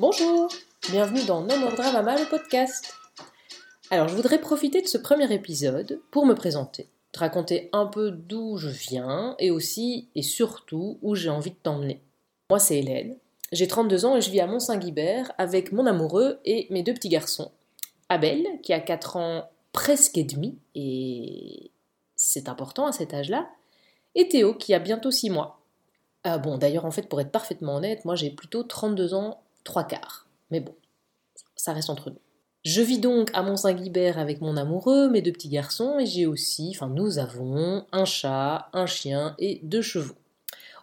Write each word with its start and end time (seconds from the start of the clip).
Bonjour, 0.00 0.48
bienvenue 0.90 1.22
dans 1.26 1.42
No 1.42 1.58
More 1.58 1.74
Drama, 1.74 2.16
le 2.18 2.26
podcast. 2.26 2.94
Alors, 3.90 4.08
je 4.08 4.14
voudrais 4.14 4.40
profiter 4.40 4.80
de 4.80 4.86
ce 4.86 4.96
premier 4.96 5.30
épisode 5.30 6.00
pour 6.10 6.24
me 6.24 6.32
présenter, 6.32 6.88
te 7.12 7.18
raconter 7.18 7.68
un 7.74 7.84
peu 7.84 8.10
d'où 8.10 8.56
je 8.56 8.70
viens 8.70 9.36
et 9.38 9.50
aussi 9.50 10.08
et 10.14 10.22
surtout 10.22 10.98
où 11.02 11.14
j'ai 11.14 11.28
envie 11.28 11.50
de 11.50 11.56
t'emmener. 11.62 12.00
Moi, 12.48 12.58
c'est 12.58 12.78
Hélène, 12.78 13.18
j'ai 13.52 13.68
32 13.68 14.06
ans 14.06 14.16
et 14.16 14.22
je 14.22 14.30
vis 14.30 14.40
à 14.40 14.46
Mont-Saint-Guibert 14.46 15.32
avec 15.36 15.70
mon 15.70 15.84
amoureux 15.84 16.40
et 16.46 16.66
mes 16.70 16.82
deux 16.82 16.94
petits 16.94 17.10
garçons. 17.10 17.50
Abel, 18.08 18.46
qui 18.62 18.72
a 18.72 18.80
4 18.80 19.16
ans 19.18 19.50
presque 19.72 20.16
et 20.16 20.24
demi, 20.24 20.56
et 20.74 21.72
c'est 22.16 22.48
important 22.48 22.86
à 22.86 22.92
cet 22.92 23.12
âge-là, 23.12 23.50
et 24.14 24.28
Théo, 24.28 24.54
qui 24.54 24.72
a 24.72 24.78
bientôt 24.78 25.10
6 25.10 25.28
mois. 25.28 25.60
Ah 26.24 26.38
bon, 26.38 26.56
d'ailleurs, 26.56 26.86
en 26.86 26.90
fait, 26.90 27.06
pour 27.06 27.20
être 27.20 27.32
parfaitement 27.32 27.76
honnête, 27.76 28.06
moi 28.06 28.14
j'ai 28.14 28.30
plutôt 28.30 28.62
32 28.62 29.12
ans, 29.12 29.42
3 29.64 29.84
quarts. 29.84 30.26
Mais 30.50 30.60
bon, 30.60 30.74
ça 31.56 31.72
reste 31.72 31.90
entre 31.90 32.10
nous. 32.10 32.20
Je 32.64 32.82
vis 32.82 32.98
donc 32.98 33.30
à 33.32 33.42
Mont-Saint-Guibert 33.42 34.18
avec 34.18 34.42
mon 34.42 34.56
amoureux, 34.56 35.08
mes 35.08 35.22
deux 35.22 35.32
petits 35.32 35.48
garçons, 35.48 35.98
et 35.98 36.04
j'ai 36.04 36.26
aussi, 36.26 36.72
enfin 36.74 36.88
nous 36.88 37.18
avons, 37.18 37.86
un 37.90 38.04
chat, 38.04 38.68
un 38.74 38.84
chien 38.86 39.34
et 39.38 39.60
deux 39.62 39.80
chevaux. 39.80 40.16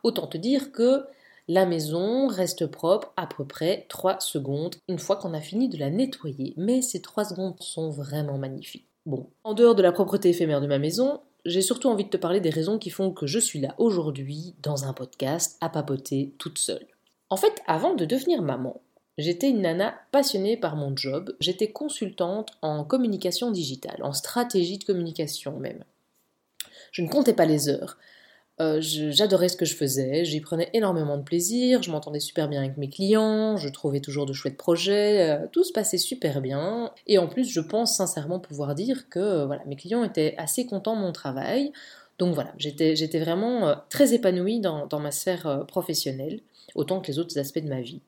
Autant 0.02 0.26
te 0.26 0.38
dire 0.38 0.72
que 0.72 1.06
la 1.48 1.66
maison 1.66 2.28
reste 2.28 2.66
propre 2.66 3.14
à 3.16 3.28
peu 3.28 3.46
près 3.46 3.86
3 3.90 4.20
secondes 4.20 4.76
une 4.88 5.00
fois 5.00 5.18
qu'on 5.18 5.34
a 5.36 5.40
fini 5.42 5.70
de 5.70 5.78
la 5.78 5.92
nettoyer, 5.92 6.54
mais 6.58 6.82
ces 6.82 7.02
3 7.02 7.26
secondes 7.26 7.56
sont 7.60 7.92
vraiment 7.92 8.40
magnifiques. 8.40 8.88
Bon, 9.06 9.28
en 9.44 9.54
dehors 9.54 9.76
de 9.76 9.84
la 9.84 9.92
propreté 9.92 10.30
éphémère 10.30 10.62
de 10.62 10.68
ma 10.68 10.80
maison, 10.80 11.22
j'ai 11.46 11.62
surtout 11.62 11.90
envie 11.90 12.04
de 12.06 12.10
te 12.10 12.18
parler 12.18 12.42
des 12.42 12.50
raisons 12.50 12.78
qui 12.78 12.90
font 12.90 13.12
que 13.12 13.28
je 13.28 13.40
suis 13.40 13.60
là 13.60 13.76
aujourd'hui 13.78 14.56
dans 14.62 14.84
un 14.84 14.94
podcast 14.94 15.58
à 15.62 15.70
papoter 15.70 16.34
toute 16.40 16.58
seule. 16.58 16.88
En 17.30 17.38
fait, 17.38 17.62
avant 17.68 17.94
de 17.94 18.06
devenir 18.06 18.42
maman, 18.42 18.82
j'étais 19.18 19.50
une 19.50 19.62
nana 19.62 19.96
passionnée 20.12 20.58
par 20.58 20.76
mon 20.76 20.96
job, 20.96 21.36
j'étais 21.40 21.72
consultante 21.72 22.52
en 22.62 22.84
communication 22.84 23.52
digitale, 23.52 24.02
en 24.02 24.14
stratégie 24.14 24.78
de 24.78 24.86
communication 24.86 25.58
même. 25.60 25.84
Je 26.92 27.02
ne 27.02 27.10
comptais 27.10 27.34
pas 27.34 27.46
les 27.46 27.70
heures. 27.70 27.98
Euh, 28.60 28.80
j'adorais 28.82 29.50
ce 29.50 29.58
que 29.58 29.66
je 29.66 29.76
faisais, 29.76 30.26
j'y 30.26 30.42
prenais 30.42 30.68
énormément 30.74 31.18
de 31.18 31.22
plaisir, 31.22 31.84
je 31.84 31.92
m'entendais 31.92 32.20
super 32.20 32.50
bien 32.50 32.62
avec 32.62 32.76
mes 32.78 32.90
clients, 32.90 33.56
je 33.56 33.70
trouvais 33.70 34.00
toujours 34.00 34.26
de 34.26 34.34
chouettes 34.34 34.58
projets, 34.58 35.30
euh, 35.30 35.46
tout 35.52 35.64
se 35.64 35.72
passait 35.72 36.00
super 36.00 36.42
bien. 36.42 36.92
Et 37.06 37.20
en 37.20 37.28
plus, 37.28 37.48
je 37.48 37.60
pense 37.60 37.96
sincèrement 37.96 38.40
pouvoir 38.40 38.74
dire 38.74 39.10
que 39.10 39.20
euh, 39.20 39.46
voilà, 39.46 39.64
mes 39.66 39.76
clients 39.76 40.04
étaient 40.04 40.34
assez 40.40 40.66
contents 40.66 40.96
de 40.96 41.02
mon 41.02 41.12
travail. 41.12 41.72
Donc 42.18 42.34
voilà, 42.34 42.52
j'étais 42.58 43.20
vraiment 43.20 43.76
très 43.90 44.16
épanouie 44.16 44.60
dans, 44.60 45.00
ma 45.00 45.12
sphère 45.12 45.66
professionnelle, 45.68 46.40
autant 46.76 47.02
que 47.02 47.08
les 47.08 47.20
autres 47.20 47.38
aspects 47.38 47.60
de 47.60 47.70
ma 47.70 47.82
vie. 47.82 48.02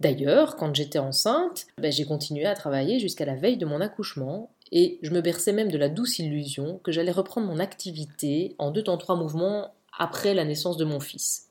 D'ailleurs, 0.00 0.56
quand 0.56 0.74
j'étais 0.74 0.98
enceinte, 0.98 1.66
ben, 1.78 1.92
j'ai 1.92 2.06
continué 2.06 2.46
à 2.46 2.54
travailler 2.54 2.98
jusqu'à 2.98 3.26
la 3.26 3.36
veille 3.36 3.58
de 3.58 3.66
mon 3.66 3.82
accouchement 3.82 4.50
et 4.72 4.98
je 5.02 5.10
me 5.10 5.20
berçais 5.20 5.52
même 5.52 5.70
de 5.70 5.76
la 5.76 5.90
douce 5.90 6.18
illusion 6.18 6.80
que 6.82 6.90
j'allais 6.90 7.12
reprendre 7.12 7.46
mon 7.46 7.58
activité 7.58 8.54
en 8.58 8.70
deux 8.70 8.82
temps 8.82 8.96
trois 8.96 9.16
mouvements 9.16 9.74
après 9.98 10.32
la 10.32 10.44
naissance 10.44 10.78
de 10.78 10.84
mon 10.84 11.00
fils. 11.00 11.48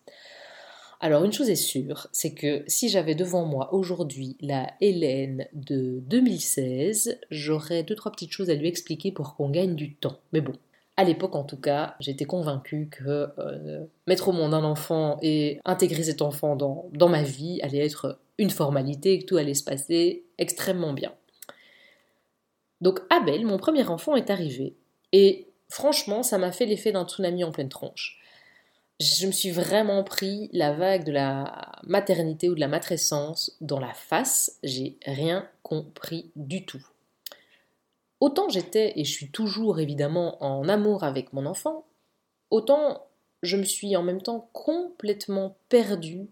Alors 1.02 1.24
une 1.24 1.32
chose 1.32 1.50
est 1.50 1.56
sûre, 1.56 2.08
c'est 2.12 2.34
que 2.34 2.64
si 2.68 2.90
j'avais 2.90 3.16
devant 3.16 3.46
moi 3.46 3.74
aujourd'hui 3.74 4.36
la 4.42 4.74
Hélène 4.82 5.46
de 5.54 6.02
2016, 6.08 7.20
j'aurais 7.32 7.84
deux 7.84 7.96
trois 7.96 8.12
petites 8.12 8.34
choses 8.34 8.50
à 8.50 8.56
lui 8.56 8.68
expliquer 8.68 9.12
pour 9.12 9.36
qu'on 9.36 9.50
gagne 9.50 9.76
du 9.76 9.96
temps. 9.96 10.20
Mais 10.34 10.42
bon, 10.42 10.54
à 11.00 11.06
l'époque 11.06 11.36
en 11.36 11.46
tout 11.46 11.56
cas, 11.56 11.96
j'étais 12.02 12.26
convaincue 12.26 12.90
que 12.92 13.30
euh, 13.40 13.86
mettre 14.06 14.28
au 14.28 14.32
monde 14.34 14.54
un 14.54 14.66
enfant 14.66 15.18
et 15.22 15.62
intégrer 15.64 16.04
cet 16.04 16.22
enfant 16.22 16.58
dans, 16.58 16.90
dans 16.92 17.08
ma 17.08 17.24
vie 17.24 17.62
allait 17.62 17.86
être 17.86 18.20
une 18.38 18.50
formalité, 18.50 19.20
que 19.20 19.26
tout 19.26 19.38
allait 19.38 19.54
se 19.54 19.64
passer 19.64 20.26
extrêmement 20.38 20.92
bien. 20.92 21.14
Donc 22.82 23.00
Abel, 23.10 23.46
mon 23.46 23.58
premier 23.58 23.88
enfant, 23.88 24.18
est 24.18 24.30
arrivé. 24.30 24.76
Et 25.14 25.48
franchement, 25.70 26.22
ça 26.22 26.38
m'a 26.38 26.52
fait 26.52 26.66
l'effet 26.66 26.92
d'un 26.92 27.08
tsunami 27.08 27.46
en 27.46 27.54
pleine 27.54 27.70
tronche. 27.70 28.20
Je 29.00 29.26
me 29.26 29.32
suis 29.32 29.52
vraiment 29.52 30.04
pris 30.04 30.50
la 30.52 30.74
vague 30.74 31.06
de 31.06 31.14
la 31.14 31.80
maternité 31.84 32.50
ou 32.50 32.56
de 32.56 32.60
la 32.60 32.68
matrescence 32.68 33.56
dans 33.62 33.80
la 33.80 33.94
face. 33.94 34.60
J'ai 34.64 34.98
rien 35.06 35.48
compris 35.64 36.32
du 36.36 36.66
tout. 36.66 36.86
Autant 38.20 38.50
j'étais, 38.50 38.94
et 38.96 39.06
je 39.06 39.12
suis 39.12 39.32
toujours 39.32 39.80
évidemment 39.80 40.44
en 40.44 40.68
amour 40.68 41.04
avec 41.04 41.34
mon 41.34 41.46
enfant, 41.46 41.86
autant 42.50 43.06
je 43.44 43.56
me 43.56 43.64
suis 43.64 43.96
en 43.96 44.04
même 44.04 44.22
temps 44.22 44.50
complètement 44.52 45.56
perdue 45.70 46.28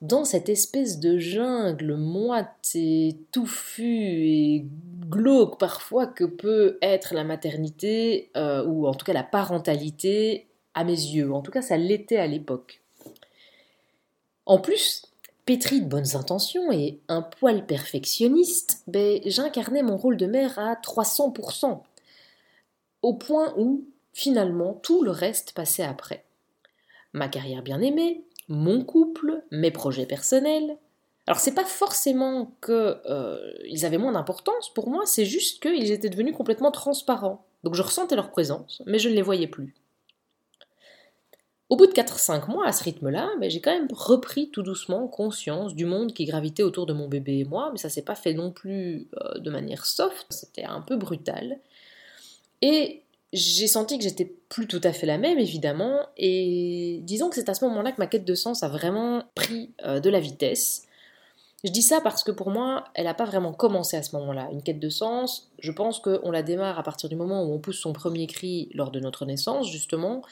dans 0.00 0.24
cette 0.24 0.48
espèce 0.48 1.00
de 1.00 1.18
jungle 1.18 1.94
moite 1.94 2.70
et 2.74 3.16
touffue 3.32 4.28
et 4.28 4.66
glauque 5.08 5.58
parfois 5.58 6.06
que 6.06 6.24
peut 6.24 6.78
être 6.82 7.14
la 7.14 7.24
maternité, 7.24 8.30
euh, 8.36 8.64
ou 8.64 8.86
en 8.86 8.94
tout 8.94 9.04
cas 9.04 9.12
la 9.12 9.24
parentalité, 9.24 10.48
à 10.74 10.84
mes 10.84 10.92
yeux. 10.92 11.32
En 11.32 11.42
tout 11.42 11.50
cas, 11.50 11.62
ça 11.62 11.76
l'était 11.76 12.18
à 12.18 12.28
l'époque. 12.28 12.82
En 14.46 14.58
plus, 14.58 15.07
pétri 15.48 15.80
de 15.80 15.88
bonnes 15.88 16.14
intentions 16.14 16.70
et 16.70 17.00
un 17.08 17.22
poil 17.22 17.64
perfectionniste, 17.64 18.82
ben, 18.86 19.18
j'incarnais 19.24 19.82
mon 19.82 19.96
rôle 19.96 20.18
de 20.18 20.26
mère 20.26 20.58
à 20.58 20.74
300%, 20.74 21.80
au 23.00 23.14
point 23.14 23.54
où, 23.56 23.86
finalement, 24.12 24.74
tout 24.74 25.02
le 25.02 25.10
reste 25.10 25.54
passait 25.54 25.84
après. 25.84 26.26
Ma 27.14 27.28
carrière 27.28 27.62
bien 27.62 27.80
aimée, 27.80 28.26
mon 28.48 28.84
couple, 28.84 29.42
mes 29.50 29.70
projets 29.70 30.04
personnels. 30.04 30.76
Alors 31.26 31.40
c'est 31.40 31.54
pas 31.54 31.64
forcément 31.64 32.52
qu'ils 32.62 32.74
euh, 33.06 33.84
avaient 33.84 33.96
moins 33.96 34.12
d'importance 34.12 34.68
pour 34.74 34.90
moi, 34.90 35.06
c'est 35.06 35.24
juste 35.24 35.62
qu'ils 35.62 35.92
étaient 35.92 36.10
devenus 36.10 36.36
complètement 36.36 36.72
transparents. 36.72 37.46
Donc 37.64 37.74
je 37.74 37.80
ressentais 37.80 38.16
leur 38.16 38.32
présence, 38.32 38.82
mais 38.84 38.98
je 38.98 39.08
ne 39.08 39.14
les 39.14 39.22
voyais 39.22 39.48
plus. 39.48 39.74
Au 41.68 41.76
bout 41.76 41.86
de 41.86 41.92
4-5 41.92 42.50
mois 42.50 42.66
à 42.66 42.72
ce 42.72 42.82
rythme-là, 42.82 43.28
ben, 43.40 43.50
j'ai 43.50 43.60
quand 43.60 43.72
même 43.72 43.88
repris 43.92 44.50
tout 44.50 44.62
doucement 44.62 45.06
conscience 45.06 45.74
du 45.74 45.84
monde 45.84 46.14
qui 46.14 46.24
gravitait 46.24 46.62
autour 46.62 46.86
de 46.86 46.94
mon 46.94 47.08
bébé 47.08 47.40
et 47.40 47.44
moi, 47.44 47.68
mais 47.72 47.78
ça 47.78 47.90
s'est 47.90 48.02
pas 48.02 48.14
fait 48.14 48.32
non 48.32 48.50
plus 48.50 49.08
euh, 49.20 49.38
de 49.38 49.50
manière 49.50 49.84
soft, 49.84 50.26
c'était 50.30 50.64
un 50.64 50.80
peu 50.80 50.96
brutal. 50.96 51.58
Et 52.62 53.02
j'ai 53.34 53.66
senti 53.66 53.98
que 53.98 54.04
j'étais 54.04 54.32
plus 54.48 54.66
tout 54.66 54.80
à 54.82 54.92
fait 54.92 55.04
la 55.04 55.18
même, 55.18 55.38
évidemment, 55.38 56.00
et 56.16 57.00
disons 57.02 57.28
que 57.28 57.34
c'est 57.34 57.50
à 57.50 57.54
ce 57.54 57.64
moment-là 57.66 57.92
que 57.92 57.98
ma 57.98 58.06
quête 58.06 58.24
de 58.24 58.34
sens 58.34 58.62
a 58.62 58.68
vraiment 58.68 59.24
pris 59.34 59.70
euh, 59.84 60.00
de 60.00 60.08
la 60.08 60.20
vitesse. 60.20 60.84
Je 61.64 61.70
dis 61.70 61.82
ça 61.82 62.00
parce 62.00 62.24
que 62.24 62.30
pour 62.30 62.50
moi, 62.50 62.84
elle 62.94 63.04
n'a 63.04 63.14
pas 63.14 63.24
vraiment 63.26 63.52
commencé 63.52 63.96
à 63.96 64.02
ce 64.02 64.16
moment-là. 64.16 64.48
Une 64.52 64.62
quête 64.62 64.80
de 64.80 64.88
sens, 64.88 65.50
je 65.58 65.72
pense 65.72 65.98
qu'on 65.98 66.30
la 66.30 66.42
démarre 66.42 66.78
à 66.78 66.82
partir 66.82 67.10
du 67.10 67.16
moment 67.16 67.42
où 67.44 67.52
on 67.52 67.58
pousse 67.58 67.80
son 67.80 67.92
premier 67.92 68.26
cri 68.26 68.70
lors 68.72 68.90
de 68.90 69.00
notre 69.00 69.26
naissance, 69.26 69.68
justement, 69.70 70.22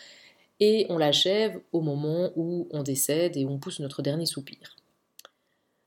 et 0.60 0.86
on 0.88 0.98
l'achève 0.98 1.60
au 1.72 1.80
moment 1.80 2.30
où 2.36 2.68
on 2.70 2.82
décède 2.82 3.36
et 3.36 3.46
on 3.46 3.58
pousse 3.58 3.80
notre 3.80 4.02
dernier 4.02 4.26
soupir. 4.26 4.76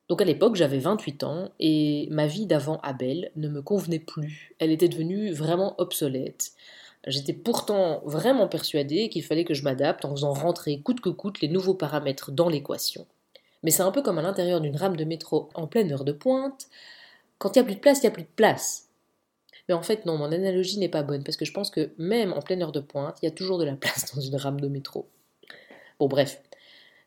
Donc 0.09 0.21
à 0.21 0.25
l'époque, 0.25 0.55
j'avais 0.55 0.79
28 0.79 1.23
ans 1.23 1.51
et 1.59 2.07
ma 2.09 2.25
vie 2.25 2.47
d'avant 2.47 2.79
Abel 2.81 3.31
ne 3.35 3.47
me 3.47 3.61
convenait 3.61 3.99
plus. 3.99 4.55
Elle 4.57 4.71
était 4.71 4.89
devenue 4.89 5.31
vraiment 5.31 5.75
obsolète. 5.79 6.53
J'étais 7.05 7.33
pourtant 7.33 8.01
vraiment 8.05 8.47
persuadée 8.47 9.09
qu'il 9.09 9.23
fallait 9.23 9.45
que 9.45 9.53
je 9.53 9.63
m'adapte 9.63 10.05
en 10.05 10.11
faisant 10.11 10.33
rentrer 10.33 10.81
coûte 10.81 10.99
que 10.99 11.09
coûte 11.09 11.41
les 11.41 11.47
nouveaux 11.47 11.75
paramètres 11.75 12.31
dans 12.31 12.49
l'équation. 12.49 13.05
Mais 13.63 13.71
c'est 13.71 13.83
un 13.83 13.91
peu 13.91 14.01
comme 14.01 14.17
à 14.17 14.21
l'intérieur 14.21 14.61
d'une 14.61 14.75
rame 14.75 14.97
de 14.97 15.05
métro 15.05 15.49
en 15.53 15.67
pleine 15.67 15.91
heure 15.91 16.05
de 16.05 16.11
pointe. 16.11 16.67
Quand 17.37 17.55
il 17.55 17.59
n'y 17.59 17.63
a 17.63 17.65
plus 17.65 17.75
de 17.75 17.79
place, 17.79 17.99
il 17.99 18.01
n'y 18.01 18.07
a 18.07 18.11
plus 18.11 18.23
de 18.23 18.35
place. 18.35 18.88
Mais 19.69 19.75
en 19.75 19.83
fait, 19.83 20.05
non, 20.07 20.17
mon 20.17 20.31
analogie 20.31 20.79
n'est 20.79 20.89
pas 20.89 21.03
bonne, 21.03 21.23
parce 21.23 21.37
que 21.37 21.45
je 21.45 21.53
pense 21.53 21.69
que 21.69 21.91
même 21.99 22.33
en 22.33 22.41
pleine 22.41 22.63
heure 22.63 22.71
de 22.71 22.79
pointe, 22.79 23.19
il 23.21 23.25
y 23.25 23.27
a 23.27 23.31
toujours 23.31 23.59
de 23.59 23.65
la 23.65 23.75
place 23.75 24.13
dans 24.13 24.19
une 24.19 24.35
rame 24.35 24.59
de 24.59 24.67
métro. 24.67 25.07
Bon, 25.99 26.07
bref. 26.07 26.41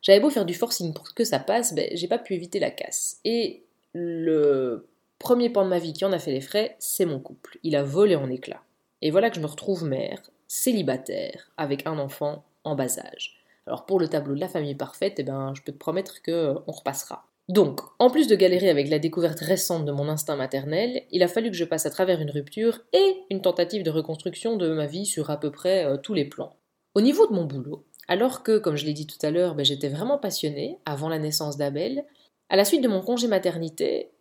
J'avais 0.01 0.21
beau 0.21 0.29
faire 0.29 0.45
du 0.45 0.53
forcing 0.53 0.93
pour 0.93 1.13
que 1.13 1.25
ça 1.25 1.39
passe, 1.39 1.75
ben, 1.75 1.89
j'ai 1.93 2.07
pas 2.07 2.17
pu 2.17 2.33
éviter 2.33 2.59
la 2.59 2.71
casse. 2.71 3.19
Et 3.25 3.63
le 3.93 4.87
premier 5.19 5.49
pan 5.49 5.63
de 5.63 5.69
ma 5.69 5.79
vie 5.79 5.93
qui 5.93 6.05
en 6.05 6.11
a 6.13 6.19
fait 6.19 6.31
les 6.31 6.41
frais, 6.41 6.75
c'est 6.79 7.05
mon 7.05 7.19
couple. 7.19 7.59
Il 7.63 7.75
a 7.75 7.83
volé 7.83 8.15
en 8.15 8.29
éclats. 8.29 8.63
Et 9.01 9.11
voilà 9.11 9.29
que 9.29 9.35
je 9.35 9.41
me 9.41 9.45
retrouve 9.45 9.83
mère, 9.83 10.21
célibataire, 10.47 11.51
avec 11.57 11.85
un 11.85 11.99
enfant 11.99 12.45
en 12.63 12.75
bas 12.75 12.99
âge. 12.99 13.37
Alors 13.67 13.85
pour 13.85 13.99
le 13.99 14.07
tableau 14.07 14.35
de 14.35 14.39
la 14.39 14.49
famille 14.49 14.75
parfaite, 14.75 15.15
eh 15.17 15.23
ben, 15.23 15.53
je 15.55 15.61
peux 15.61 15.71
te 15.71 15.77
promettre 15.77 16.21
qu'on 16.21 16.31
euh, 16.31 16.59
repassera. 16.67 17.25
Donc, 17.49 17.81
en 17.99 18.09
plus 18.09 18.27
de 18.27 18.35
galérer 18.35 18.69
avec 18.69 18.89
la 18.89 18.99
découverte 18.99 19.39
récente 19.39 19.85
de 19.85 19.91
mon 19.91 20.07
instinct 20.07 20.37
maternel, 20.37 21.03
il 21.11 21.23
a 21.23 21.27
fallu 21.27 21.51
que 21.51 21.57
je 21.57 21.65
passe 21.65 21.85
à 21.85 21.89
travers 21.89 22.21
une 22.21 22.31
rupture 22.31 22.79
et 22.93 23.17
une 23.29 23.41
tentative 23.41 23.83
de 23.83 23.89
reconstruction 23.89 24.55
de 24.55 24.69
ma 24.69 24.85
vie 24.85 25.05
sur 25.05 25.29
à 25.29 25.39
peu 25.39 25.51
près 25.51 25.85
euh, 25.85 25.97
tous 25.97 26.13
les 26.13 26.25
plans. 26.25 26.55
Au 26.95 27.01
niveau 27.01 27.27
de 27.27 27.33
mon 27.33 27.43
boulot, 27.43 27.85
alors 28.07 28.43
que, 28.43 28.57
comme 28.57 28.77
je 28.77 28.85
l'ai 28.85 28.93
dit 28.93 29.07
tout 29.07 29.23
à 29.25 29.31
l'heure, 29.31 29.55
ben, 29.55 29.65
j'étais 29.65 29.89
vraiment 29.89 30.17
passionnée 30.17 30.77
avant 30.85 31.09
la 31.09 31.19
naissance 31.19 31.57
d'Abel, 31.57 32.05
à 32.49 32.55
la 32.55 32.65
suite 32.65 32.83
de 32.83 32.87
mon 32.87 33.01
congé 33.01 33.27
maternité, 33.27 34.11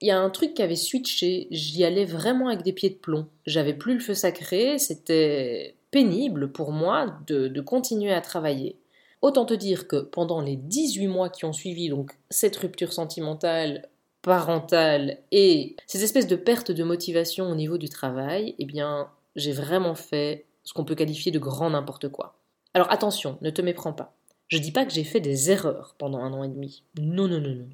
il 0.00 0.08
y 0.08 0.10
a 0.10 0.18
un 0.18 0.30
truc 0.30 0.54
qui 0.54 0.62
avait 0.62 0.76
switché, 0.76 1.48
j'y 1.50 1.84
allais 1.84 2.04
vraiment 2.04 2.48
avec 2.48 2.62
des 2.62 2.72
pieds 2.72 2.90
de 2.90 2.96
plomb. 2.96 3.26
J'avais 3.46 3.74
plus 3.74 3.94
le 3.94 4.00
feu 4.00 4.14
sacré, 4.14 4.78
c'était 4.78 5.74
pénible 5.90 6.52
pour 6.52 6.72
moi 6.72 7.18
de, 7.26 7.60
continuer 7.60 8.12
à 8.12 8.20
travailler. 8.20 8.76
Autant 9.22 9.44
te 9.44 9.54
dire 9.54 9.88
que 9.88 9.96
pendant 9.96 10.40
les 10.40 10.56
18 10.56 11.06
mois 11.08 11.30
qui 11.30 11.44
ont 11.44 11.52
suivi 11.52 11.90
cette 12.30 12.56
rupture 12.56 12.92
sentimentale, 12.92 13.88
parentale 14.22 15.18
et 15.30 15.76
ces 15.86 16.02
espèces 16.02 16.26
de 16.26 16.34
perte 16.34 16.72
de 16.72 16.82
motivation 16.82 17.48
au 17.48 17.54
niveau 17.54 17.78
du 17.78 17.88
travail, 17.88 18.56
eh 18.58 18.64
bien, 18.64 19.08
j'ai 19.36 19.52
vraiment 19.52 19.94
fait 19.94 20.46
ce 20.64 20.74
qu'on 20.74 20.84
peut 20.84 20.96
qualifier 20.96 21.30
de 21.30 21.38
grand 21.38 21.70
n'importe 21.70 22.08
quoi. 22.08 22.34
Alors 22.74 22.90
attention, 22.90 23.38
ne 23.40 23.50
te 23.50 23.62
méprends 23.62 23.92
pas. 23.92 24.12
Je 24.48 24.58
dis 24.58 24.72
pas 24.72 24.84
que 24.84 24.92
j'ai 24.92 25.04
fait 25.04 25.20
des 25.20 25.50
erreurs 25.50 25.94
pendant 25.96 26.18
un 26.18 26.32
an 26.32 26.44
et 26.44 26.48
demi. 26.48 26.82
Non, 26.98 27.28
non, 27.28 27.40
non, 27.40 27.54
non. 27.54 27.68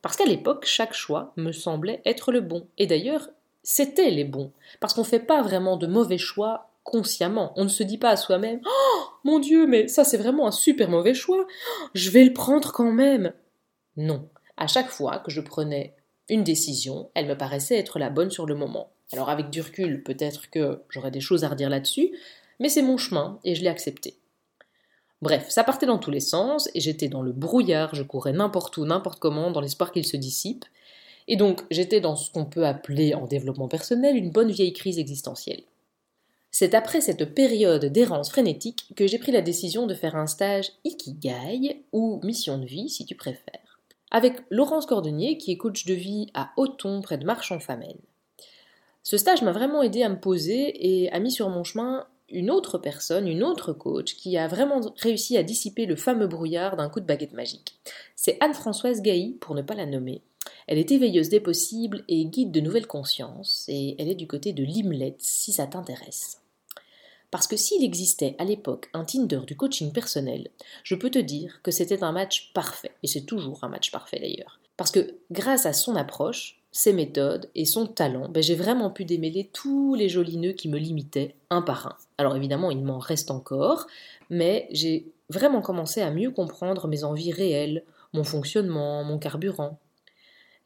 Parce 0.00 0.16
qu'à 0.16 0.24
l'époque, 0.24 0.64
chaque 0.64 0.94
choix 0.94 1.32
me 1.36 1.52
semblait 1.52 2.02
être 2.04 2.32
le 2.32 2.40
bon. 2.40 2.66
Et 2.78 2.86
d'ailleurs, 2.86 3.28
c'était 3.62 4.10
les 4.10 4.24
bons. 4.24 4.52
Parce 4.80 4.94
qu'on 4.94 5.02
ne 5.02 5.06
fait 5.06 5.20
pas 5.20 5.42
vraiment 5.42 5.76
de 5.76 5.86
mauvais 5.86 6.18
choix 6.18 6.70
consciemment. 6.84 7.52
On 7.56 7.64
ne 7.64 7.68
se 7.68 7.82
dit 7.82 7.98
pas 7.98 8.10
à 8.10 8.16
soi-même 8.16 8.60
Oh 8.64 9.04
mon 9.24 9.38
Dieu, 9.38 9.66
mais 9.66 9.88
ça 9.88 10.04
c'est 10.04 10.16
vraiment 10.16 10.46
un 10.46 10.52
super 10.52 10.88
mauvais 10.88 11.14
choix. 11.14 11.46
Je 11.94 12.10
vais 12.10 12.24
le 12.24 12.32
prendre 12.32 12.72
quand 12.72 12.92
même. 12.92 13.32
Non. 13.96 14.28
À 14.56 14.66
chaque 14.66 14.90
fois 14.90 15.18
que 15.18 15.30
je 15.30 15.40
prenais 15.40 15.94
une 16.28 16.44
décision, 16.44 17.10
elle 17.14 17.26
me 17.26 17.36
paraissait 17.36 17.78
être 17.78 17.98
la 17.98 18.10
bonne 18.10 18.30
sur 18.30 18.46
le 18.46 18.54
moment. 18.54 18.92
Alors 19.12 19.28
avec 19.28 19.50
du 19.50 19.60
recul, 19.60 20.02
peut-être 20.02 20.50
que 20.50 20.82
j'aurais 20.88 21.10
des 21.10 21.20
choses 21.20 21.44
à 21.44 21.48
redire 21.48 21.70
là-dessus, 21.70 22.12
mais 22.60 22.68
c'est 22.68 22.82
mon 22.82 22.96
chemin 22.96 23.40
et 23.44 23.54
je 23.54 23.62
l'ai 23.62 23.68
accepté. 23.68 24.16
Bref, 25.22 25.46
ça 25.50 25.64
partait 25.64 25.86
dans 25.86 25.98
tous 25.98 26.10
les 26.10 26.20
sens 26.20 26.70
et 26.74 26.80
j'étais 26.80 27.08
dans 27.08 27.22
le 27.22 27.32
brouillard, 27.32 27.94
je 27.94 28.02
courais 28.02 28.32
n'importe 28.32 28.76
où, 28.76 28.84
n'importe 28.84 29.18
comment, 29.18 29.50
dans 29.50 29.60
l'espoir 29.60 29.92
qu'il 29.92 30.06
se 30.06 30.16
dissipe. 30.16 30.64
Et 31.28 31.36
donc 31.36 31.62
j'étais 31.70 32.00
dans 32.00 32.16
ce 32.16 32.30
qu'on 32.30 32.46
peut 32.46 32.66
appeler 32.66 33.14
en 33.14 33.26
développement 33.26 33.68
personnel 33.68 34.16
une 34.16 34.30
bonne 34.30 34.50
vieille 34.50 34.72
crise 34.72 34.98
existentielle. 34.98 35.62
C'est 36.60 36.74
après 36.74 37.00
cette 37.00 37.34
période 37.34 37.86
d'errance 37.86 38.28
frénétique 38.28 38.84
que 38.94 39.06
j'ai 39.06 39.18
pris 39.18 39.32
la 39.32 39.40
décision 39.40 39.86
de 39.86 39.94
faire 39.94 40.14
un 40.14 40.26
stage 40.26 40.72
Ikigai, 40.84 41.86
ou 41.90 42.20
mission 42.22 42.58
de 42.58 42.66
vie 42.66 42.90
si 42.90 43.06
tu 43.06 43.14
préfères, 43.14 43.80
avec 44.10 44.34
Laurence 44.50 44.84
Cordonnier 44.84 45.38
qui 45.38 45.52
est 45.52 45.56
coach 45.56 45.86
de 45.86 45.94
vie 45.94 46.26
à 46.34 46.50
Auton 46.58 47.00
près 47.00 47.16
de 47.16 47.24
Marchand-Famenne. 47.24 47.96
Ce 49.02 49.16
stage 49.16 49.40
m'a 49.40 49.52
vraiment 49.52 49.82
aidé 49.82 50.02
à 50.02 50.10
me 50.10 50.20
poser 50.20 50.74
et 50.86 51.10
a 51.12 51.18
mis 51.18 51.30
sur 51.30 51.48
mon 51.48 51.64
chemin 51.64 52.06
une 52.28 52.50
autre 52.50 52.76
personne, 52.76 53.26
une 53.26 53.42
autre 53.42 53.72
coach, 53.72 54.14
qui 54.16 54.36
a 54.36 54.46
vraiment 54.46 54.82
réussi 54.98 55.38
à 55.38 55.42
dissiper 55.42 55.86
le 55.86 55.96
fameux 55.96 56.26
brouillard 56.26 56.76
d'un 56.76 56.90
coup 56.90 57.00
de 57.00 57.06
baguette 57.06 57.32
magique. 57.32 57.80
C'est 58.16 58.36
Anne-Françoise 58.40 59.00
Gailly, 59.00 59.38
pour 59.40 59.54
ne 59.54 59.62
pas 59.62 59.74
la 59.74 59.86
nommer. 59.86 60.20
Elle 60.66 60.76
est 60.76 60.92
éveilleuse 60.92 61.30
des 61.30 61.40
possibles 61.40 62.04
et 62.06 62.26
guide 62.26 62.52
de 62.52 62.60
nouvelles 62.60 62.86
consciences, 62.86 63.64
et 63.68 63.96
elle 63.98 64.08
est 64.08 64.14
du 64.14 64.26
côté 64.26 64.52
de 64.52 64.62
l'Imlet, 64.62 65.16
si 65.18 65.54
ça 65.54 65.66
t'intéresse. 65.66 66.39
Parce 67.30 67.46
que 67.46 67.56
s'il 67.56 67.84
existait 67.84 68.34
à 68.38 68.44
l'époque 68.44 68.88
un 68.92 69.04
Tinder 69.04 69.40
du 69.46 69.56
coaching 69.56 69.92
personnel, 69.92 70.48
je 70.82 70.94
peux 70.94 71.10
te 71.10 71.18
dire 71.18 71.60
que 71.62 71.70
c'était 71.70 72.02
un 72.02 72.12
match 72.12 72.52
parfait, 72.54 72.92
et 73.02 73.06
c'est 73.06 73.26
toujours 73.26 73.62
un 73.62 73.68
match 73.68 73.90
parfait 73.90 74.18
d'ailleurs. 74.18 74.58
Parce 74.76 74.90
que 74.90 75.14
grâce 75.30 75.66
à 75.66 75.72
son 75.72 75.94
approche, 75.94 76.60
ses 76.72 76.92
méthodes 76.92 77.50
et 77.54 77.64
son 77.64 77.86
talent, 77.86 78.28
ben, 78.28 78.42
j'ai 78.42 78.54
vraiment 78.54 78.90
pu 78.90 79.04
démêler 79.04 79.50
tous 79.52 79.94
les 79.94 80.08
jolis 80.08 80.36
nœuds 80.36 80.52
qui 80.52 80.68
me 80.68 80.78
limitaient 80.78 81.34
un 81.50 81.62
par 81.62 81.86
un. 81.86 81.96
Alors 82.18 82.36
évidemment, 82.36 82.70
il 82.70 82.82
m'en 82.82 82.98
reste 82.98 83.30
encore, 83.30 83.86
mais 84.30 84.68
j'ai 84.70 85.12
vraiment 85.28 85.62
commencé 85.62 86.00
à 86.00 86.10
mieux 86.10 86.30
comprendre 86.30 86.88
mes 86.88 87.04
envies 87.04 87.32
réelles, 87.32 87.84
mon 88.12 88.24
fonctionnement, 88.24 89.04
mon 89.04 89.18
carburant. 89.18 89.78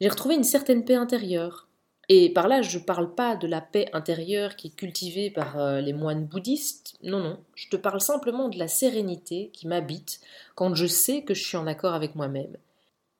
J'ai 0.01 0.09
retrouvé 0.09 0.35
une 0.35 0.43
certaine 0.43 0.85
paix 0.85 0.95
intérieure. 0.95 1.67
Et 2.09 2.29
par 2.29 2.47
là, 2.47 2.61
je 2.61 2.77
ne 2.77 2.83
parle 2.83 3.13
pas 3.15 3.35
de 3.35 3.47
la 3.47 3.61
paix 3.61 3.89
intérieure 3.93 4.55
qui 4.55 4.67
est 4.67 4.75
cultivée 4.75 5.29
par 5.29 5.59
euh, 5.59 5.81
les 5.81 5.93
moines 5.93 6.25
bouddhistes, 6.25 6.95
non, 7.01 7.19
non, 7.19 7.37
je 7.55 7.69
te 7.69 7.75
parle 7.75 8.01
simplement 8.01 8.49
de 8.49 8.59
la 8.59 8.67
sérénité 8.67 9.49
qui 9.53 9.67
m'habite 9.67 10.19
quand 10.53 10.75
je 10.75 10.85
sais 10.85 11.23
que 11.23 11.33
je 11.33 11.43
suis 11.43 11.57
en 11.57 11.67
accord 11.67 11.93
avec 11.93 12.15
moi-même. 12.15 12.57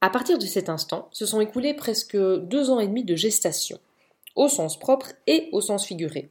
À 0.02 0.10
partir 0.10 0.38
de 0.38 0.46
cet 0.46 0.70
instant, 0.70 1.10
se 1.12 1.26
sont 1.26 1.42
écoulés 1.42 1.74
presque 1.74 2.16
deux 2.16 2.70
ans 2.70 2.80
et 2.80 2.88
demi 2.88 3.04
de 3.04 3.16
gestation, 3.16 3.80
au 4.36 4.48
sens 4.48 4.78
propre 4.78 5.08
et 5.26 5.50
au 5.52 5.62
sens 5.62 5.86
figuré. 5.86 6.30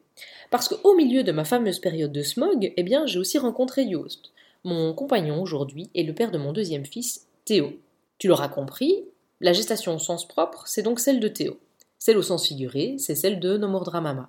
Parce 0.51 0.69
qu'au 0.69 0.95
milieu 0.95 1.25
de 1.25 1.33
ma 1.33 1.45
fameuse 1.45 1.81
période 1.81 2.13
de 2.13 2.23
smog, 2.23 2.73
eh 2.77 2.83
bien, 2.85 3.07
j'ai 3.07 3.19
aussi 3.19 3.39
rencontré 3.39 3.83
Yost, 3.83 4.31
mon 4.63 4.95
compagnon 4.95 5.43
aujourd'hui 5.43 5.91
et 5.95 6.05
le 6.05 6.15
père 6.15 6.31
de 6.31 6.39
mon 6.39 6.53
deuxième 6.53 6.87
fils, 6.87 7.27
Théo. 7.45 7.73
Tu 8.19 8.29
l'auras 8.29 8.49
compris, 8.49 9.05
la 9.41 9.53
gestation 9.53 9.97
au 9.97 9.99
sens 9.99 10.29
propre, 10.29 10.63
c'est 10.67 10.83
donc 10.83 11.01
celle 11.01 11.19
de 11.19 11.29
Théo. 11.29 11.59
Celle 12.05 12.19
au 12.19 12.23
sens 12.23 12.47
figuré, 12.47 12.97
c'est 12.99 13.15
celle 13.15 13.41
de 13.41 13.57
Nomordra 13.57 14.03
Mama. 14.03 14.29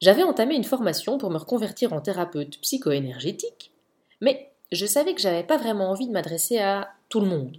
J'avais 0.00 0.22
entamé 0.22 0.54
une 0.54 0.62
formation 0.62 1.18
pour 1.18 1.28
me 1.28 1.36
reconvertir 1.36 1.92
en 1.92 2.00
thérapeute 2.00 2.60
psycho-énergétique, 2.60 3.72
mais 4.20 4.52
je 4.70 4.86
savais 4.86 5.14
que 5.14 5.20
j'avais 5.20 5.42
pas 5.42 5.56
vraiment 5.56 5.90
envie 5.90 6.06
de 6.06 6.12
m'adresser 6.12 6.58
à 6.58 6.92
tout 7.08 7.18
le 7.18 7.26
monde. 7.26 7.56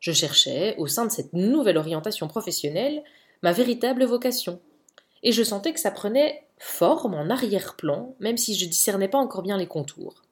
Je 0.00 0.12
cherchais, 0.12 0.74
au 0.76 0.86
sein 0.86 1.06
de 1.06 1.10
cette 1.10 1.32
nouvelle 1.32 1.78
orientation 1.78 2.28
professionnelle, 2.28 3.02
ma 3.42 3.52
véritable 3.52 4.04
vocation. 4.04 4.60
Et 5.22 5.32
je 5.32 5.42
sentais 5.42 5.72
que 5.72 5.80
ça 5.80 5.90
prenait 5.90 6.44
forme 6.58 7.14
en 7.14 7.30
arrière-plan, 7.30 8.14
même 8.20 8.36
si 8.36 8.54
je 8.54 8.66
discernais 8.66 9.08
pas 9.08 9.16
encore 9.16 9.40
bien 9.40 9.56
les 9.56 9.66
contours. 9.66 10.24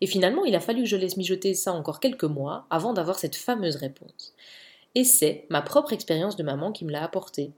Et 0.00 0.06
finalement, 0.06 0.44
il 0.44 0.54
a 0.54 0.60
fallu 0.60 0.84
que 0.84 0.88
je 0.88 0.96
laisse 0.96 1.16
mijoter 1.16 1.54
ça 1.54 1.72
encore 1.72 1.98
quelques 1.98 2.22
mois 2.22 2.68
avant 2.70 2.92
d'avoir 2.92 3.18
cette 3.18 3.34
fameuse 3.34 3.74
réponse. 3.74 4.32
Et 4.94 5.02
c'est 5.02 5.46
ma 5.50 5.60
propre 5.60 5.92
expérience 5.92 6.36
de 6.36 6.44
maman 6.44 6.70
qui 6.70 6.84
me 6.84 6.92
l'a 6.92 7.02
apportée. 7.02 7.50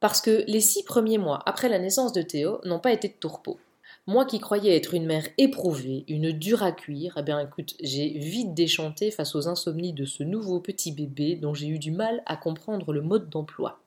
Parce 0.00 0.20
que 0.20 0.44
les 0.46 0.60
six 0.60 0.82
premiers 0.82 1.18
mois 1.18 1.42
après 1.46 1.68
la 1.68 1.78
naissance 1.78 2.12
de 2.12 2.22
Théo 2.22 2.60
n'ont 2.64 2.80
pas 2.80 2.92
été 2.92 3.08
de 3.08 3.14
tourpeau. 3.14 3.58
Moi 4.06 4.24
qui 4.24 4.40
croyais 4.40 4.74
être 4.74 4.94
une 4.94 5.06
mère 5.06 5.28
éprouvée, 5.36 6.04
une 6.08 6.32
dure 6.32 6.62
à 6.62 6.72
cuire, 6.72 7.14
eh 7.18 7.22
bien 7.22 7.38
écoute, 7.38 7.74
j'ai 7.80 8.08
vite 8.08 8.54
déchanté 8.54 9.10
face 9.10 9.34
aux 9.34 9.46
insomnies 9.46 9.92
de 9.92 10.06
ce 10.06 10.22
nouveau 10.22 10.58
petit 10.58 10.90
bébé 10.90 11.36
dont 11.36 11.54
j'ai 11.54 11.68
eu 11.68 11.78
du 11.78 11.90
mal 11.90 12.22
à 12.26 12.36
comprendre 12.36 12.92
le 12.92 13.02
mode 13.02 13.28
d'emploi. 13.28 13.78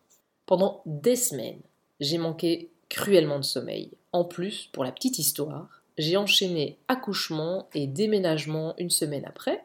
Pendant 0.46 0.82
des 0.86 1.16
semaines, 1.16 1.62
j'ai 2.00 2.20
manqué 2.20 2.70
cruellement 2.90 3.40
de 3.40 3.44
sommeil. 3.44 3.92
En 4.12 4.24
plus, 4.24 4.70
pour 4.72 4.84
la 4.84 4.92
petite 4.92 5.18
histoire, 5.18 5.82
j'ai 5.98 6.16
enchaîné 6.16 6.78
accouchement 6.88 7.68
et 7.74 7.88
déménagement 7.88 8.76
une 8.78 8.92
semaine 8.92 9.26
après. 9.26 9.64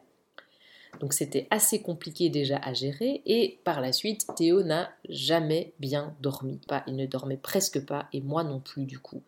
Donc 1.00 1.12
c'était 1.12 1.47
assez 1.50 1.80
compliqué 1.80 2.28
déjà 2.28 2.57
à 2.57 2.73
gérer 2.73 3.23
et 3.26 3.61
par 3.64 3.80
la 3.80 3.92
suite 3.92 4.26
Théo 4.37 4.62
n'a 4.62 4.90
jamais 5.09 5.73
bien 5.78 6.14
dormi. 6.21 6.61
Pas, 6.66 6.83
il 6.87 6.97
ne 6.97 7.07
dormait 7.07 7.37
presque 7.37 7.85
pas 7.85 8.09
et 8.12 8.21
moi 8.21 8.45
non 8.45 8.61
plus 8.61 8.85
du 8.85 8.99
coup. 8.99 9.23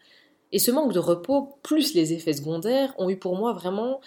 Et 0.53 0.59
ce 0.59 0.71
manque 0.71 0.93
de 0.93 0.99
repos, 0.99 1.57
plus 1.63 1.95
les 1.95 2.13
effets 2.13 2.33
secondaires, 2.33 2.95
ont 2.99 3.09
eu 3.09 3.17
pour 3.17 3.37
moi 3.37 3.53
vraiment 3.53 4.01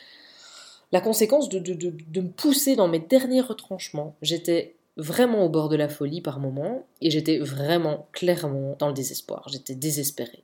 la 0.92 1.02
conséquence 1.02 1.50
de, 1.50 1.60
de, 1.60 2.22
me 2.22 2.30
pousser 2.30 2.76
dans 2.76 2.88
mes 2.88 3.00
derniers 3.00 3.42
retranchements. 3.42 4.16
J'étais 4.22 4.76
vraiment 4.98 5.46
au 5.46 5.50
bord 5.50 5.70
de 5.70 5.76
la 5.76 5.90
folie 5.90 6.22
par 6.22 6.40
moments, 6.40 6.86
et 7.02 7.10
j'étais 7.10 7.40
vraiment 7.40 8.08
clairement 8.12 8.76
dans 8.78 8.90
le 8.90 8.94
désespoir. 8.94 9.48
J'étais 9.50 9.74
désespérée. 9.74 10.44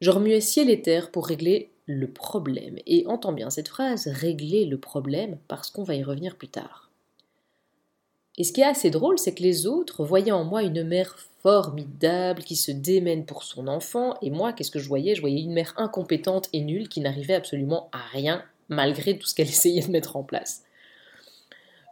Je 0.00 0.10
remuais 0.10 0.40
ciel 0.40 0.70
et 0.70 0.82
terre 0.82 1.10
pour 1.10 1.26
régler 1.26 1.70
le 1.86 2.10
problème. 2.10 2.78
Et 2.86 3.06
entends 3.06 3.32
bien 3.32 3.50
cette 3.50 3.68
phrase, 3.68 4.08
régler 4.08 4.64
le 4.64 4.78
problème, 4.78 5.38
parce 5.48 5.70
qu'on 5.70 5.82
va 5.82 5.94
y 5.94 6.02
revenir 6.02 6.36
plus 6.36 6.48
tard. 6.48 6.90
Et 8.36 8.44
ce 8.44 8.52
qui 8.52 8.62
est 8.62 8.66
assez 8.66 8.90
drôle, 8.90 9.18
c'est 9.18 9.34
que 9.34 9.42
les 9.42 9.66
autres 9.66 10.04
voyaient 10.04 10.32
en 10.32 10.44
moi 10.44 10.62
une 10.62 10.82
mère 10.82 11.16
formidable 11.42 12.42
qui 12.42 12.56
se 12.56 12.72
démène 12.72 13.26
pour 13.26 13.44
son 13.44 13.68
enfant, 13.68 14.16
et 14.22 14.30
moi, 14.30 14.52
qu'est-ce 14.52 14.70
que 14.70 14.78
je 14.78 14.88
voyais? 14.88 15.14
Je 15.14 15.20
voyais 15.20 15.42
une 15.42 15.52
mère 15.52 15.74
incompétente 15.76 16.48
et 16.52 16.60
nulle 16.60 16.88
qui 16.88 17.00
n'arrivait 17.00 17.34
absolument 17.34 17.90
à 17.92 17.98
rien, 17.98 18.42
malgré 18.68 19.18
tout 19.18 19.26
ce 19.26 19.34
qu'elle 19.34 19.48
essayait 19.48 19.86
de 19.86 19.92
mettre 19.92 20.16
en 20.16 20.24
place. 20.24 20.64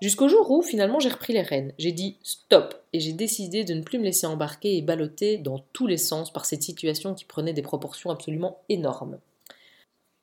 Jusqu'au 0.01 0.27
jour 0.27 0.51
où, 0.51 0.63
finalement, 0.63 0.99
j'ai 0.99 1.11
repris 1.11 1.33
les 1.33 1.43
rênes. 1.43 1.75
J'ai 1.79 1.93
dit 1.93 2.17
stop, 2.25 2.75
et 2.93 2.99
j'ai 2.99 3.13
décidé 3.13 3.63
de 3.63 3.75
ne 3.75 3.83
plus 3.83 4.01
me 4.01 4.05
laisser 4.05 4.27
embarquer 4.27 4.77
et 4.77 4.83
balloter 4.83 5.39
dans 5.39 5.61
tous 5.73 5.87
les 5.87 5.97
sens 5.97 6.33
par 6.33 6.45
cette 6.45 6.65
situation 6.65 7.15
qui 7.15 7.25
prenait 7.25 7.53
des 7.53 7.63
proportions 7.63 8.11
absolument 8.11 8.59
énormes. 8.69 9.19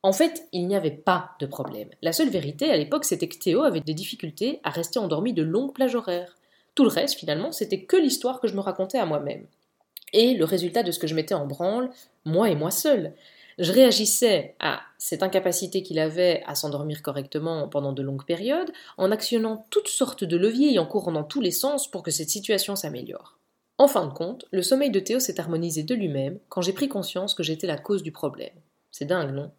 En 0.01 0.13
fait, 0.13 0.47
il 0.53 0.67
n'y 0.67 0.75
avait 0.75 0.91
pas 0.91 1.31
de 1.39 1.45
problème. 1.45 1.89
La 2.01 2.13
seule 2.13 2.29
vérité 2.29 2.71
à 2.71 2.77
l'époque, 2.77 3.03
c'était 3.03 3.27
que 3.27 3.37
Théo 3.37 3.63
avait 3.63 3.81
des 3.81 3.93
difficultés 3.93 4.61
à 4.63 4.69
rester 4.69 4.97
endormi 4.97 5.33
de 5.33 5.43
longues 5.43 5.73
plages 5.73 5.95
horaires. 5.95 6.37
Tout 6.73 6.83
le 6.83 6.89
reste, 6.89 7.15
finalement, 7.15 7.51
c'était 7.51 7.83
que 7.83 7.97
l'histoire 7.97 8.39
que 8.39 8.47
je 8.47 8.55
me 8.55 8.61
racontais 8.61 8.97
à 8.97 9.05
moi-même. 9.05 9.45
Et 10.13 10.35
le 10.35 10.45
résultat 10.45 10.83
de 10.83 10.91
ce 10.91 10.99
que 10.99 11.07
je 11.07 11.15
mettais 11.15 11.33
en 11.33 11.45
branle, 11.45 11.89
moi 12.23 12.49
et 12.49 12.55
moi 12.55 12.71
seul. 12.71 13.13
Je 13.57 13.73
réagissais 13.73 14.55
à 14.61 14.79
cette 14.97 15.21
incapacité 15.21 15.83
qu'il 15.83 15.99
avait 15.99 16.43
à 16.47 16.55
s'endormir 16.55 17.01
correctement 17.01 17.67
pendant 17.67 17.91
de 17.91 18.01
longues 18.01 18.25
périodes 18.25 18.71
en 18.97 19.11
actionnant 19.11 19.65
toutes 19.69 19.89
sortes 19.89 20.23
de 20.23 20.37
leviers 20.37 20.73
et 20.73 20.79
en 20.79 20.85
courant 20.85 21.11
dans 21.11 21.25
tous 21.25 21.41
les 21.41 21.51
sens 21.51 21.91
pour 21.91 22.01
que 22.01 22.11
cette 22.11 22.29
situation 22.29 22.77
s'améliore. 22.77 23.37
En 23.77 23.89
fin 23.89 24.05
de 24.05 24.13
compte, 24.13 24.45
le 24.51 24.61
sommeil 24.61 24.91
de 24.91 24.99
Théo 25.01 25.19
s'est 25.19 25.41
harmonisé 25.41 25.83
de 25.83 25.93
lui-même 25.93 26.39
quand 26.47 26.61
j'ai 26.61 26.71
pris 26.71 26.87
conscience 26.87 27.33
que 27.33 27.43
j'étais 27.43 27.67
la 27.67 27.77
cause 27.77 28.01
du 28.01 28.13
problème. 28.13 28.55
C'est 28.91 29.05
dingue, 29.05 29.33
non? 29.33 29.51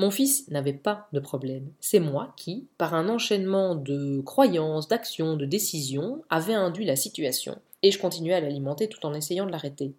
Mon 0.00 0.10
fils 0.10 0.48
n'avait 0.48 0.72
pas 0.72 1.08
de 1.12 1.20
problème. 1.20 1.70
C'est 1.78 2.00
moi 2.00 2.32
qui, 2.38 2.68
par 2.78 2.94
un 2.94 3.10
enchaînement 3.10 3.74
de 3.74 4.22
croyances, 4.22 4.88
d'actions, 4.88 5.36
de 5.36 5.44
décisions, 5.44 6.24
avait 6.30 6.54
induit 6.54 6.86
la 6.86 6.96
situation, 6.96 7.60
et 7.82 7.90
je 7.90 7.98
continuais 7.98 8.32
à 8.32 8.40
l'alimenter 8.40 8.88
tout 8.88 9.04
en 9.04 9.12
essayant 9.12 9.44
de 9.44 9.50
l'arrêter. 9.50 9.92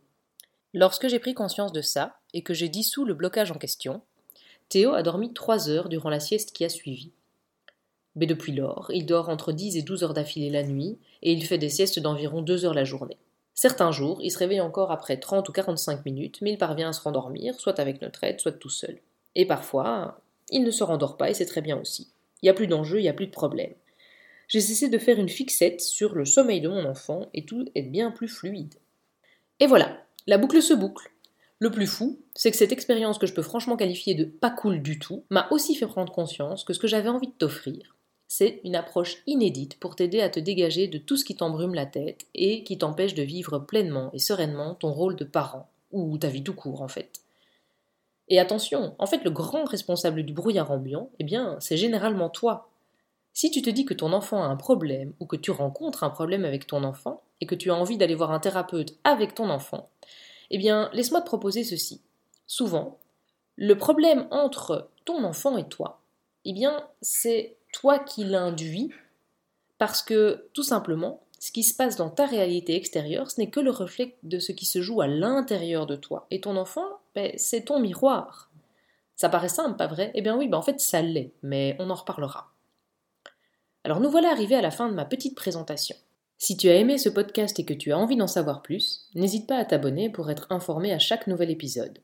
Lorsque 0.73 1.07
j'ai 1.07 1.19
pris 1.19 1.35
conscience 1.35 1.71
de 1.71 1.81
ça, 1.81 2.15
et 2.33 2.41
que 2.41 2.55
j'ai 2.55 2.67
dissous 2.67 3.05
le 3.05 3.13
blocage 3.13 3.51
en 3.51 3.59
question, 3.59 4.01
Théo 4.69 4.93
a 4.93 5.03
dormi 5.03 5.33
trois 5.33 5.69
heures 5.69 5.87
durant 5.87 6.09
la 6.09 6.19
sieste 6.19 6.51
qui 6.51 6.65
a 6.65 6.69
suivi. 6.69 7.11
Mais 8.15 8.25
depuis 8.25 8.53
lors, 8.53 8.89
il 8.91 9.05
dort 9.05 9.29
entre 9.29 9.51
10 9.51 9.77
et 9.77 9.83
12 9.83 10.03
heures 10.03 10.15
d'affilée 10.15 10.49
la 10.49 10.63
nuit, 10.63 10.97
et 11.21 11.31
il 11.31 11.45
fait 11.45 11.59
des 11.59 11.69
siestes 11.69 11.99
d'environ 11.99 12.41
2 12.41 12.65
heures 12.65 12.73
la 12.73 12.85
journée. 12.85 13.19
Certains 13.53 13.91
jours, 13.91 14.19
il 14.23 14.31
se 14.31 14.39
réveille 14.39 14.61
encore 14.61 14.91
après 14.91 15.17
30 15.17 15.47
ou 15.47 15.51
45 15.51 16.05
minutes, 16.05 16.39
mais 16.41 16.53
il 16.53 16.57
parvient 16.57 16.89
à 16.89 16.93
se 16.93 17.01
rendormir, 17.01 17.59
soit 17.59 17.79
avec 17.79 18.01
notre 18.01 18.23
aide, 18.23 18.39
soit 18.39 18.53
tout 18.53 18.69
seul. 18.69 18.99
Et 19.35 19.45
parfois, 19.45 20.21
il 20.49 20.63
ne 20.63 20.71
se 20.71 20.83
rendort 20.83 21.17
pas, 21.17 21.29
et 21.29 21.33
c'est 21.33 21.45
très 21.45 21.61
bien 21.61 21.79
aussi. 21.79 22.09
Il 22.41 22.45
n'y 22.45 22.49
a 22.49 22.53
plus 22.53 22.67
d'enjeu, 22.67 22.99
il 22.99 23.03
n'y 23.03 23.09
a 23.09 23.13
plus 23.13 23.27
de 23.27 23.31
problème. 23.31 23.73
J'ai 24.47 24.61
cessé 24.61 24.89
de 24.89 24.97
faire 24.97 25.19
une 25.19 25.29
fixette 25.29 25.81
sur 25.81 26.13
le 26.15 26.25
sommeil 26.25 26.59
de 26.59 26.67
mon 26.67 26.85
enfant, 26.85 27.27
et 27.33 27.45
tout 27.45 27.65
est 27.75 27.83
bien 27.83 28.11
plus 28.11 28.27
fluide. 28.27 28.75
Et 29.59 29.67
voilà, 29.67 30.03
la 30.27 30.37
boucle 30.37 30.61
se 30.61 30.73
boucle. 30.73 31.11
Le 31.59 31.69
plus 31.69 31.87
fou, 31.87 32.19
c'est 32.33 32.51
que 32.51 32.57
cette 32.57 32.71
expérience 32.71 33.19
que 33.19 33.27
je 33.27 33.33
peux 33.33 33.43
franchement 33.43 33.77
qualifier 33.77 34.15
de 34.15 34.25
pas 34.25 34.49
cool 34.49 34.81
du 34.81 34.97
tout 34.97 35.23
m'a 35.29 35.47
aussi 35.51 35.75
fait 35.75 35.85
prendre 35.85 36.11
conscience 36.11 36.63
que 36.63 36.73
ce 36.73 36.79
que 36.79 36.87
j'avais 36.87 37.09
envie 37.09 37.27
de 37.27 37.33
t'offrir, 37.33 37.95
c'est 38.33 38.61
une 38.63 38.77
approche 38.77 39.17
inédite 39.27 39.77
pour 39.77 39.97
t'aider 39.97 40.21
à 40.21 40.29
te 40.29 40.39
dégager 40.39 40.87
de 40.87 40.97
tout 40.97 41.17
ce 41.17 41.25
qui 41.25 41.35
t'embrume 41.35 41.73
la 41.73 41.85
tête 41.85 42.27
et 42.33 42.63
qui 42.63 42.77
t'empêche 42.77 43.13
de 43.13 43.23
vivre 43.23 43.59
pleinement 43.59 44.09
et 44.13 44.19
sereinement 44.19 44.73
ton 44.73 44.93
rôle 44.93 45.17
de 45.17 45.25
parent, 45.25 45.69
ou 45.91 46.17
ta 46.17 46.29
vie 46.29 46.41
tout 46.41 46.53
court 46.53 46.81
en 46.81 46.87
fait. 46.87 47.19
Et 48.31 48.39
attention, 48.39 48.95
en 48.97 49.05
fait 49.07 49.25
le 49.25 49.29
grand 49.29 49.65
responsable 49.65 50.23
du 50.23 50.31
brouillard 50.31 50.71
ambiant, 50.71 51.09
eh 51.19 51.25
bien, 51.25 51.57
c'est 51.59 51.75
généralement 51.75 52.29
toi. 52.29 52.69
Si 53.33 53.51
tu 53.51 53.61
te 53.61 53.69
dis 53.69 53.83
que 53.83 53.93
ton 53.93 54.13
enfant 54.13 54.41
a 54.41 54.47
un 54.47 54.55
problème 54.55 55.13
ou 55.19 55.25
que 55.25 55.35
tu 55.35 55.51
rencontres 55.51 56.05
un 56.05 56.09
problème 56.09 56.45
avec 56.45 56.65
ton 56.65 56.85
enfant 56.85 57.21
et 57.41 57.45
que 57.45 57.55
tu 57.55 57.71
as 57.71 57.75
envie 57.75 57.97
d'aller 57.97 58.15
voir 58.15 58.31
un 58.31 58.39
thérapeute 58.39 58.97
avec 59.03 59.35
ton 59.35 59.49
enfant, 59.49 59.89
eh 60.49 60.57
bien, 60.57 60.89
laisse-moi 60.93 61.19
te 61.19 61.25
proposer 61.25 61.65
ceci. 61.65 62.01
Souvent, 62.47 62.99
le 63.57 63.77
problème 63.77 64.27
entre 64.31 64.89
ton 65.03 65.25
enfant 65.25 65.57
et 65.57 65.67
toi, 65.67 65.99
eh 66.45 66.53
bien, 66.53 66.87
c'est 67.01 67.57
toi 67.73 67.99
qui 67.99 68.23
l'induis, 68.23 68.93
parce 69.77 70.01
que 70.01 70.47
tout 70.53 70.63
simplement, 70.63 71.21
ce 71.37 71.51
qui 71.51 71.63
se 71.63 71.75
passe 71.75 71.97
dans 71.97 72.09
ta 72.09 72.27
réalité 72.27 72.77
extérieure, 72.77 73.29
ce 73.29 73.41
n'est 73.41 73.49
que 73.49 73.59
le 73.59 73.71
reflet 73.71 74.15
de 74.23 74.39
ce 74.39 74.53
qui 74.53 74.65
se 74.65 74.81
joue 74.81 75.01
à 75.01 75.07
l'intérieur 75.07 75.85
de 75.85 75.97
toi. 75.97 76.27
Et 76.31 76.39
ton 76.39 76.55
enfant, 76.55 77.00
ben, 77.15 77.31
c'est 77.37 77.65
ton 77.65 77.79
miroir. 77.79 78.51
Ça 79.15 79.29
paraît 79.29 79.49
simple, 79.49 79.77
pas 79.77 79.87
vrai? 79.87 80.11
Eh 80.15 80.21
bien 80.21 80.37
oui, 80.37 80.47
ben 80.47 80.57
en 80.57 80.61
fait 80.61 80.79
ça 80.79 81.01
l'est, 81.01 81.33
mais 81.43 81.75
on 81.79 81.89
en 81.89 81.95
reparlera. 81.95 82.51
Alors 83.83 83.99
nous 83.99 84.09
voilà 84.09 84.31
arrivés 84.31 84.55
à 84.55 84.61
la 84.61 84.71
fin 84.71 84.89
de 84.89 84.93
ma 84.93 85.05
petite 85.05 85.35
présentation. 85.35 85.95
Si 86.37 86.57
tu 86.57 86.69
as 86.69 86.75
aimé 86.75 86.97
ce 86.97 87.09
podcast 87.09 87.59
et 87.59 87.65
que 87.65 87.73
tu 87.73 87.91
as 87.91 87.97
envie 87.97 88.15
d'en 88.15 88.27
savoir 88.27 88.63
plus, 88.63 89.07
n'hésite 89.13 89.47
pas 89.47 89.57
à 89.57 89.65
t'abonner 89.65 90.09
pour 90.09 90.31
être 90.31 90.47
informé 90.49 90.91
à 90.91 90.97
chaque 90.97 91.27
nouvel 91.27 91.51
épisode. 91.51 91.99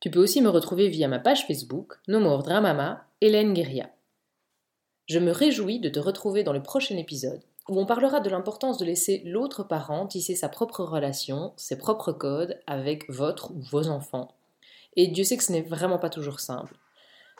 Tu 0.00 0.10
peux 0.10 0.18
aussi 0.18 0.40
me 0.40 0.48
retrouver 0.48 0.88
via 0.88 1.08
ma 1.08 1.18
page 1.18 1.46
Facebook, 1.46 1.94
No 2.08 2.18
Dramama, 2.40 3.04
Hélène 3.20 3.52
Guéria. 3.52 3.90
Je 5.06 5.18
me 5.18 5.30
réjouis 5.30 5.78
de 5.78 5.90
te 5.90 6.00
retrouver 6.00 6.42
dans 6.42 6.54
le 6.54 6.62
prochain 6.62 6.96
épisode, 6.96 7.42
où 7.68 7.78
on 7.78 7.86
parlera 7.86 8.20
de 8.20 8.30
l'importance 8.30 8.78
de 8.78 8.84
laisser 8.84 9.22
l'autre 9.26 9.62
parent 9.62 10.06
tisser 10.06 10.34
sa 10.34 10.48
propre 10.48 10.84
relation, 10.84 11.52
ses 11.56 11.76
propres 11.76 12.12
codes 12.12 12.58
avec 12.66 13.08
votre 13.10 13.50
ou 13.52 13.60
vos 13.60 13.88
enfants. 13.88 14.34
Et 14.96 15.08
Dieu 15.08 15.24
sait 15.24 15.36
que 15.36 15.44
ce 15.44 15.52
n'est 15.52 15.62
vraiment 15.62 15.98
pas 15.98 16.10
toujours 16.10 16.40
simple. 16.40 16.74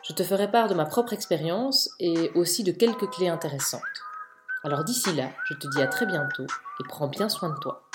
Je 0.07 0.13
te 0.13 0.23
ferai 0.23 0.51
part 0.51 0.67
de 0.67 0.73
ma 0.73 0.85
propre 0.85 1.13
expérience 1.13 1.89
et 1.99 2.31
aussi 2.35 2.63
de 2.63 2.71
quelques 2.71 3.09
clés 3.11 3.29
intéressantes. 3.29 3.81
Alors 4.63 4.83
d'ici 4.83 5.13
là, 5.13 5.29
je 5.45 5.53
te 5.53 5.67
dis 5.67 5.81
à 5.81 5.87
très 5.87 6.05
bientôt 6.05 6.45
et 6.45 6.87
prends 6.87 7.07
bien 7.07 7.29
soin 7.29 7.49
de 7.49 7.59
toi. 7.59 7.89